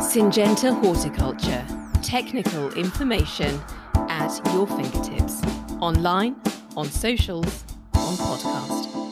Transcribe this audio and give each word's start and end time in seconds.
Syngenta 0.00 0.72
Horticulture. 0.80 1.62
Technical 2.02 2.72
information 2.72 3.60
at 4.08 4.40
your 4.54 4.66
fingertips. 4.66 5.42
Online, 5.80 6.34
on 6.74 6.86
socials, 6.86 7.64
on 7.94 8.14
podcast. 8.16 9.09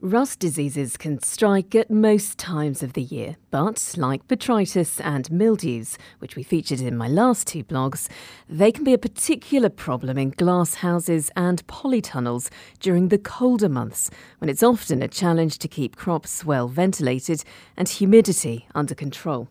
Rust 0.00 0.38
diseases 0.38 0.96
can 0.96 1.20
strike 1.24 1.74
at 1.74 1.90
most 1.90 2.38
times 2.38 2.84
of 2.84 2.92
the 2.92 3.02
year, 3.02 3.36
but 3.50 3.94
like 3.96 4.28
botrytis 4.28 5.04
and 5.04 5.28
mildews, 5.28 5.98
which 6.20 6.36
we 6.36 6.44
featured 6.44 6.80
in 6.80 6.96
my 6.96 7.08
last 7.08 7.48
two 7.48 7.64
blogs, 7.64 8.08
they 8.48 8.70
can 8.70 8.84
be 8.84 8.94
a 8.94 8.98
particular 8.98 9.68
problem 9.68 10.16
in 10.16 10.30
glass 10.30 10.74
houses 10.74 11.32
and 11.34 11.66
polytunnels 11.66 12.48
during 12.78 13.08
the 13.08 13.18
colder 13.18 13.68
months, 13.68 14.08
when 14.38 14.48
it's 14.48 14.62
often 14.62 15.02
a 15.02 15.08
challenge 15.08 15.58
to 15.58 15.66
keep 15.66 15.96
crops 15.96 16.44
well 16.44 16.68
ventilated 16.68 17.42
and 17.76 17.88
humidity 17.88 18.68
under 18.76 18.94
control. 18.94 19.48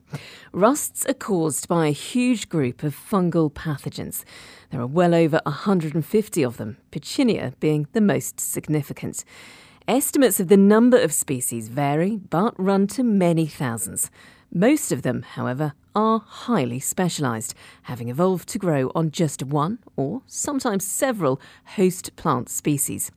Rusts 0.53 1.05
are 1.09 1.13
caused 1.13 1.67
by 1.67 1.87
a 1.87 1.91
huge 1.91 2.47
group 2.47 2.83
of 2.83 2.95
fungal 2.95 3.51
pathogens. 3.51 4.23
There 4.71 4.79
are 4.79 4.87
well 4.87 5.13
over 5.13 5.41
150 5.43 6.43
of 6.43 6.55
them, 6.55 6.77
Puccinia 6.89 7.53
being 7.59 7.85
the 7.91 7.99
most 7.99 8.39
significant. 8.39 9.25
Estimates 9.87 10.41
of 10.41 10.49
the 10.49 10.57
number 10.57 10.99
of 10.99 11.13
species 11.13 11.69
vary, 11.69 12.17
but 12.17 12.53
run 12.59 12.87
to 12.87 13.03
many 13.03 13.45
thousands. 13.45 14.11
Most 14.53 14.91
of 14.91 15.01
them, 15.01 15.21
however, 15.21 15.75
are 15.95 16.19
highly 16.19 16.81
specialised, 16.81 17.55
having 17.83 18.09
evolved 18.09 18.49
to 18.49 18.59
grow 18.59 18.91
on 18.93 19.11
just 19.11 19.43
one 19.43 19.79
or 19.95 20.23
sometimes 20.27 20.85
several 20.85 21.39
host 21.77 22.13
plant 22.17 22.49
species. 22.49 23.11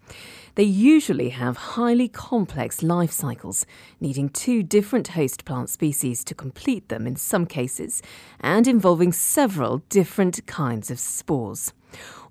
They 0.54 0.62
usually 0.62 1.30
have 1.30 1.74
highly 1.74 2.06
complex 2.06 2.84
life 2.84 3.10
cycles, 3.10 3.66
needing 4.00 4.28
two 4.28 4.62
different 4.62 5.08
host 5.08 5.44
plant 5.44 5.70
species 5.70 6.22
to 6.22 6.36
complete 6.36 6.88
them 6.88 7.04
in 7.04 7.16
some 7.16 7.46
cases, 7.46 8.00
and 8.38 8.68
involving 8.68 9.12
several 9.12 9.78
different 9.88 10.46
kinds 10.46 10.88
of 10.88 11.00
spores. 11.00 11.72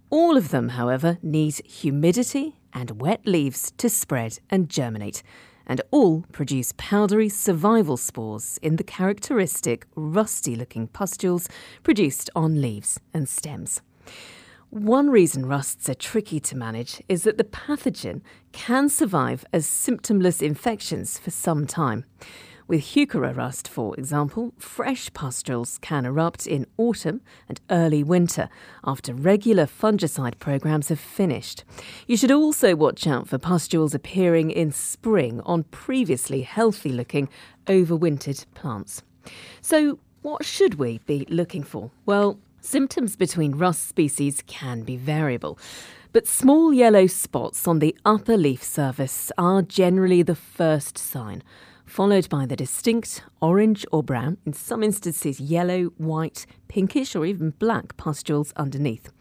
All 0.09 0.37
of 0.37 0.51
them, 0.51 0.69
however, 0.69 1.17
need 1.21 1.55
humidity 1.65 2.55
and 2.73 3.01
wet 3.01 3.21
leaves 3.25 3.71
to 3.77 3.89
spread 3.89 4.39
and 4.49 4.69
germinate, 4.69 5.23
and 5.65 5.81
all 5.91 6.25
produce 6.31 6.73
powdery 6.77 7.29
survival 7.29 7.97
spores 7.97 8.59
in 8.61 8.77
the 8.77 8.83
characteristic 8.83 9.85
rusty 9.95 10.55
looking 10.55 10.87
pustules 10.87 11.47
produced 11.83 12.29
on 12.35 12.61
leaves 12.61 12.99
and 13.13 13.29
stems. 13.29 13.81
One 14.71 15.09
reason 15.09 15.47
rusts 15.47 15.89
are 15.89 15.95
tricky 15.95 16.39
to 16.41 16.55
manage 16.55 17.01
is 17.09 17.23
that 17.23 17.37
the 17.39 17.43
pathogen 17.43 18.21
can 18.51 18.87
survive 18.87 19.43
as 19.51 19.65
symptomless 19.65 20.43
infections 20.43 21.17
for 21.17 21.31
some 21.31 21.65
time. 21.65 22.05
With 22.69 22.81
Heuchera 22.81 23.35
rust, 23.35 23.67
for 23.67 23.95
example, 23.95 24.53
fresh 24.59 25.11
pustules 25.15 25.79
can 25.81 26.05
erupt 26.05 26.45
in 26.45 26.67
autumn 26.77 27.21
and 27.47 27.59
early 27.71 28.03
winter 28.03 28.47
after 28.83 29.11
regular 29.11 29.65
fungicide 29.65 30.37
programs 30.37 30.89
have 30.89 30.99
finished. 30.99 31.63
You 32.05 32.15
should 32.15 32.29
also 32.29 32.75
watch 32.75 33.07
out 33.07 33.27
for 33.27 33.39
pustules 33.39 33.95
appearing 33.95 34.51
in 34.51 34.71
spring 34.71 35.41
on 35.47 35.63
previously 35.63 36.43
healthy 36.43 36.91
looking 36.91 37.27
overwintered 37.65 38.45
plants. 38.53 39.01
So, 39.61 39.97
what 40.21 40.45
should 40.45 40.75
we 40.75 40.99
be 41.07 41.25
looking 41.27 41.63
for? 41.63 41.89
Well, 42.05 42.37
symptoms 42.61 43.15
between 43.15 43.55
rust 43.55 43.89
species 43.89 44.43
can 44.45 44.83
be 44.83 44.95
variable. 44.95 45.57
But 46.11 46.27
small 46.27 46.71
yellow 46.71 47.07
spots 47.07 47.67
on 47.67 47.79
the 47.79 47.97
upper 48.05 48.37
leaf 48.37 48.63
surface 48.63 49.31
are 49.39 49.63
generally 49.63 50.21
the 50.21 50.35
first 50.35 50.99
sign 50.99 51.41
followed 51.89 52.29
by 52.29 52.45
the 52.45 52.55
distinct 52.55 53.23
orange 53.41 53.85
or 53.91 54.03
brown, 54.03 54.37
in 54.45 54.53
some 54.53 54.83
instances 54.83 55.39
yellow, 55.39 55.85
white, 55.97 56.45
pinkish, 56.67 57.15
or 57.15 57.25
even 57.25 57.49
black 57.51 57.97
pustules 57.97 58.53
underneath. 58.55 59.11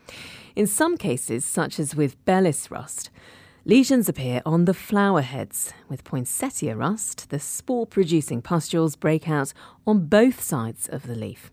In 0.54 0.66
some 0.66 0.96
cases, 0.96 1.44
such 1.44 1.80
as 1.80 1.96
with 1.96 2.22
Bellis 2.24 2.70
rust, 2.70 3.10
lesions 3.64 4.08
appear 4.08 4.42
on 4.44 4.66
the 4.66 4.74
flower 4.74 5.22
heads. 5.22 5.72
With 5.88 6.04
poinsettia 6.04 6.76
rust, 6.76 7.30
the 7.30 7.38
spore 7.38 7.86
producing 7.86 8.42
pustules 8.42 8.96
break 8.96 9.28
out 9.28 9.52
on 9.86 10.06
both 10.06 10.42
sides 10.42 10.88
of 10.88 11.06
the 11.06 11.14
leaf. 11.14 11.50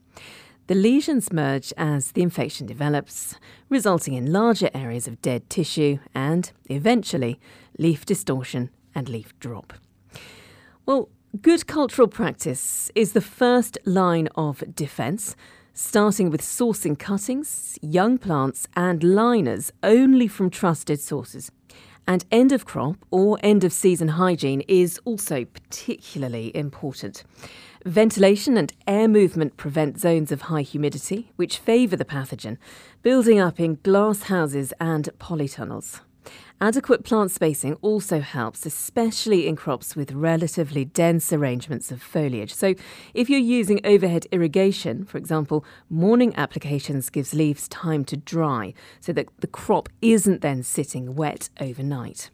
The 0.67 0.75
lesions 0.75 1.31
merge 1.31 1.71
as 1.77 2.11
the 2.11 2.23
infection 2.23 2.65
develops, 2.65 3.35
resulting 3.69 4.15
in 4.15 4.33
larger 4.33 4.69
areas 4.73 5.07
of 5.07 5.21
dead 5.21 5.49
tissue 5.49 5.99
and, 6.13 6.51
eventually, 6.65 7.39
leaf 7.77 8.05
distortion 8.05 8.71
and 8.95 9.07
leaf 9.07 9.37
drop. 9.39 9.73
Well, 10.85 11.09
good 11.41 11.67
cultural 11.67 12.07
practice 12.07 12.91
is 12.95 13.13
the 13.13 13.21
first 13.21 13.77
line 13.85 14.29
of 14.35 14.63
defence, 14.73 15.35
starting 15.73 16.29
with 16.29 16.41
sourcing 16.41 16.97
cuttings, 16.97 17.77
young 17.81 18.17
plants, 18.17 18.67
and 18.75 19.03
liners 19.03 19.71
only 19.83 20.27
from 20.27 20.49
trusted 20.49 20.99
sources. 20.99 21.51
And 22.07 22.23
end 22.31 22.51
of 22.51 22.65
crop 22.65 22.97
or 23.09 23.39
end 23.41 23.63
of 23.63 23.73
season 23.73 24.09
hygiene 24.09 24.61
is 24.67 24.99
also 25.03 25.45
particularly 25.45 26.55
important. 26.55 27.23
Ventilation 27.83 28.55
and 28.55 28.71
air 28.87 29.07
movement 29.07 29.57
prevent 29.57 29.99
zones 29.99 30.31
of 30.31 30.43
high 30.43 30.61
humidity, 30.61 31.31
which 31.35 31.57
favour 31.57 31.95
the 31.95 32.05
pathogen, 32.05 32.57
building 33.01 33.39
up 33.39 33.59
in 33.59 33.79
glass 33.83 34.23
houses 34.23 34.73
and 34.79 35.09
polytunnels. 35.19 36.01
Adequate 36.61 37.03
plant 37.03 37.31
spacing 37.31 37.73
also 37.81 38.21
helps, 38.21 38.65
especially 38.65 39.45
in 39.45 39.55
crops 39.55 39.95
with 39.95 40.13
relatively 40.13 40.85
dense 40.85 41.33
arrangements 41.33 41.91
of 41.91 42.01
foliage. 42.01 42.53
So, 42.53 42.75
if 43.13 43.29
you're 43.29 43.39
using 43.39 43.81
overhead 43.83 44.25
irrigation, 44.31 45.03
for 45.03 45.17
example, 45.17 45.65
morning 45.89 46.33
applications 46.37 47.09
gives 47.09 47.33
leaves 47.33 47.67
time 47.67 48.05
to 48.05 48.15
dry 48.15 48.73
so 49.01 49.11
that 49.13 49.27
the 49.41 49.47
crop 49.47 49.89
isn't 50.01 50.41
then 50.41 50.63
sitting 50.63 51.15
wet 51.15 51.49
overnight. 51.59 52.29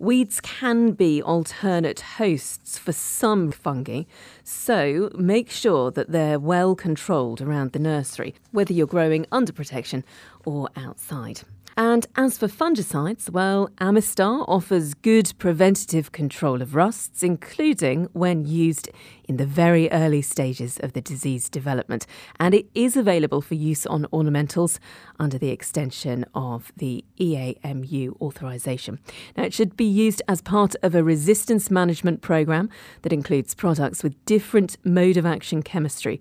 Weeds 0.00 0.40
can 0.40 0.90
be 0.90 1.22
alternate 1.22 2.00
hosts 2.00 2.76
for 2.76 2.90
some 2.90 3.52
fungi, 3.52 4.02
so 4.42 5.10
make 5.14 5.48
sure 5.48 5.92
that 5.92 6.10
they're 6.10 6.40
well 6.40 6.74
controlled 6.74 7.40
around 7.40 7.70
the 7.70 7.78
nursery, 7.78 8.34
whether 8.50 8.72
you're 8.72 8.88
growing 8.88 9.26
under 9.30 9.52
protection 9.52 10.04
or 10.44 10.68
outside. 10.76 11.42
And 11.76 12.06
as 12.14 12.38
for 12.38 12.46
fungicides, 12.46 13.30
well, 13.30 13.68
Amistar 13.80 14.44
offers 14.48 14.94
good 14.94 15.32
preventative 15.38 16.12
control 16.12 16.62
of 16.62 16.76
rusts, 16.76 17.22
including 17.24 18.08
when 18.12 18.44
used 18.44 18.90
in 19.24 19.38
the 19.38 19.46
very 19.46 19.90
early 19.90 20.22
stages 20.22 20.78
of 20.80 20.92
the 20.92 21.00
disease 21.00 21.48
development. 21.48 22.06
And 22.38 22.54
it 22.54 22.66
is 22.74 22.96
available 22.96 23.40
for 23.40 23.54
use 23.54 23.86
on 23.86 24.06
ornamentals 24.12 24.78
under 25.18 25.36
the 25.36 25.50
extension 25.50 26.24
of 26.34 26.72
the 26.76 27.04
EAMU 27.18 28.20
authorization. 28.20 29.00
Now, 29.36 29.42
it 29.42 29.54
should 29.54 29.76
be 29.76 29.84
used 29.84 30.22
as 30.28 30.40
part 30.42 30.76
of 30.82 30.94
a 30.94 31.02
resistance 31.02 31.72
management 31.72 32.22
program 32.22 32.70
that 33.02 33.12
includes 33.12 33.54
products 33.54 34.04
with 34.04 34.24
different 34.26 34.76
mode 34.84 35.16
of 35.16 35.26
action 35.26 35.62
chemistry. 35.62 36.20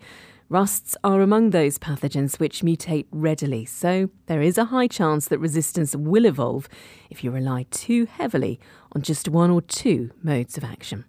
Rusts 0.53 0.95
are 1.03 1.21
among 1.21 1.49
those 1.49 1.79
pathogens 1.79 2.39
which 2.39 2.61
mutate 2.61 3.07
readily, 3.09 3.65
so 3.65 4.11
there 4.27 4.43
is 4.43 4.59
a 4.59 4.65
high 4.65 4.85
chance 4.85 5.27
that 5.29 5.39
resistance 5.39 5.95
will 5.95 6.25
evolve 6.25 6.69
if 7.09 7.23
you 7.23 7.31
rely 7.31 7.65
too 7.71 8.05
heavily 8.05 8.59
on 8.91 9.01
just 9.01 9.27
one 9.27 9.49
or 9.49 9.63
two 9.63 10.11
modes 10.21 10.55
of 10.55 10.63
action. 10.63 11.05